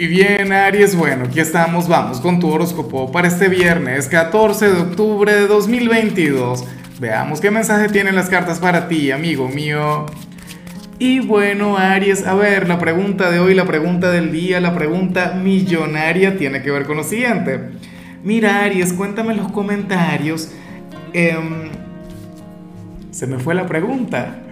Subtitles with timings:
[0.00, 4.80] Y bien, Aries, bueno, aquí estamos, vamos con tu horóscopo para este viernes 14 de
[4.80, 6.64] octubre de 2022.
[7.00, 10.06] Veamos qué mensaje tienen las cartas para ti, amigo mío.
[11.00, 15.34] Y bueno, Aries, a ver, la pregunta de hoy, la pregunta del día, la pregunta
[15.34, 17.58] millonaria tiene que ver con lo siguiente.
[18.22, 20.52] Mira, Aries, cuéntame en los comentarios.
[21.12, 21.70] Em,
[23.10, 24.42] se me fue la pregunta.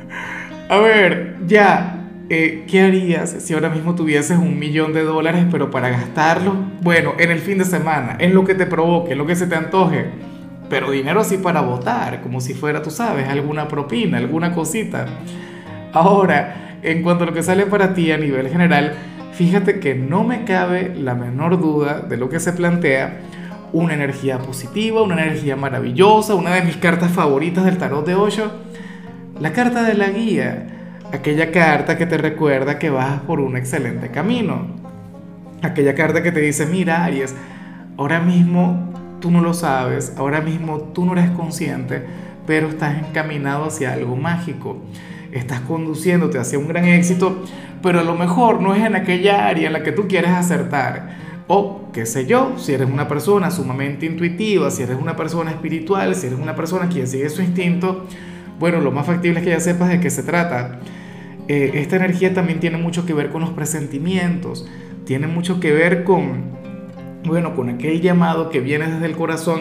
[0.69, 5.70] A ver, ya, eh, ¿qué harías si ahora mismo tuvieses un millón de dólares, pero
[5.70, 6.56] para gastarlo?
[6.82, 9.46] Bueno, en el fin de semana, en lo que te provoque, en lo que se
[9.46, 10.07] te antoje.
[10.68, 15.07] Pero dinero así para votar, como si fuera, tú sabes, alguna propina, alguna cosita.
[15.93, 18.95] Ahora, en cuanto a lo que sale para ti a nivel general,
[19.32, 23.20] fíjate que no me cabe la menor duda de lo que se plantea.
[23.72, 28.50] Una energía positiva, una energía maravillosa, una de mis cartas favoritas del tarot de Osho.
[29.40, 30.75] La carta de la guía
[31.13, 34.67] aquella carta que te recuerda que vas por un excelente camino.
[35.62, 37.34] Aquella carta que te dice, mira Aries,
[37.97, 42.05] ahora mismo tú no lo sabes, ahora mismo tú no eres consciente,
[42.47, 44.79] pero estás encaminado hacia algo mágico.
[45.33, 47.45] Estás conduciéndote hacia un gran éxito,
[47.83, 51.27] pero a lo mejor no es en aquella área en la que tú quieres acertar.
[51.48, 56.15] O, qué sé yo, si eres una persona sumamente intuitiva, si eres una persona espiritual,
[56.15, 58.07] si eres una persona que sigue su instinto,
[58.59, 60.81] bueno, lo más factible es que ya sepas de qué se trata.
[61.49, 64.69] Eh, esta energía también tiene mucho que ver con los presentimientos,
[65.05, 66.45] tiene mucho que ver con,
[67.25, 69.61] bueno, con aquel llamado que viene desde el corazón,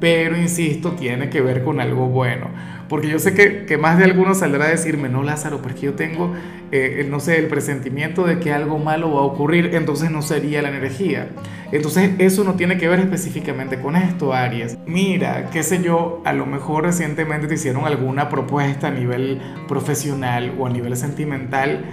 [0.00, 2.48] pero insisto, tiene que ver con algo bueno.
[2.88, 5.94] Porque yo sé que, que más de alguno saldrá a decirme, no Lázaro, porque yo
[5.94, 6.32] tengo,
[6.70, 10.62] eh, no sé, el presentimiento de que algo malo va a ocurrir, entonces no sería
[10.62, 11.30] la energía.
[11.72, 14.78] Entonces eso no tiene que ver específicamente con esto, Aries.
[14.86, 20.54] Mira, qué sé yo, a lo mejor recientemente te hicieron alguna propuesta a nivel profesional
[20.58, 21.84] o a nivel sentimental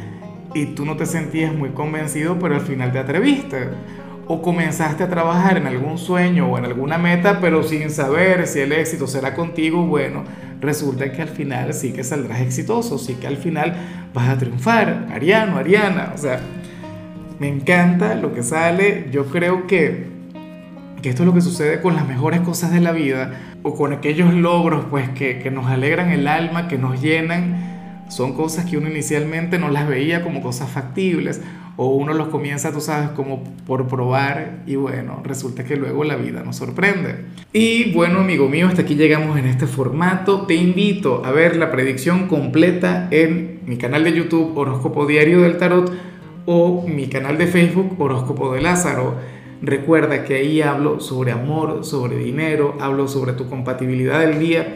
[0.53, 3.69] y tú no te sentías muy convencido, pero al final te atreviste.
[4.27, 8.61] O comenzaste a trabajar en algún sueño o en alguna meta, pero sin saber si
[8.61, 10.23] el éxito será contigo, bueno,
[10.61, 13.75] resulta que al final sí que saldrás exitoso, sí que al final
[14.13, 16.39] vas a triunfar, Ariano, Ariana, o sea,
[17.39, 19.07] me encanta lo que sale.
[19.11, 20.07] Yo creo que,
[21.01, 23.33] que esto es lo que sucede con las mejores cosas de la vida
[23.63, 27.72] o con aquellos logros pues que, que nos alegran el alma, que nos llenan.
[28.09, 31.41] Son cosas que uno inicialmente no las veía como cosas factibles
[31.75, 36.15] o uno los comienza, tú sabes, como por probar y bueno, resulta que luego la
[36.15, 37.25] vida nos sorprende.
[37.51, 40.45] Y bueno, amigo mío, hasta aquí llegamos en este formato.
[40.45, 45.57] Te invito a ver la predicción completa en mi canal de YouTube Horóscopo Diario del
[45.57, 45.91] Tarot
[46.45, 49.15] o mi canal de Facebook Horóscopo de Lázaro.
[49.61, 54.75] Recuerda que ahí hablo sobre amor, sobre dinero, hablo sobre tu compatibilidad del día.